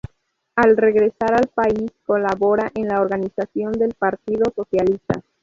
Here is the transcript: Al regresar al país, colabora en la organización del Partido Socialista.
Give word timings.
Al 0.55 0.77
regresar 0.77 1.31
al 1.35 1.45
país, 1.53 1.91
colabora 2.07 2.71
en 2.73 2.87
la 2.87 2.99
organización 3.01 3.71
del 3.73 3.93
Partido 3.93 4.51
Socialista. 4.55 5.21